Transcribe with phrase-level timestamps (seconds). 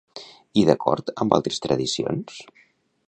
[0.61, 2.41] I d'acord amb altres tradicions?